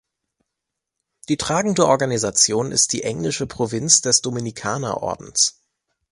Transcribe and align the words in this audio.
Die 1.29 1.37
tragende 1.37 1.85
Organisation 1.85 2.71
ist 2.71 2.91
die 2.91 3.03
Englische 3.03 3.45
Provinz 3.45 4.01
des 4.01 4.21
Dominikanerordens. 4.23 5.61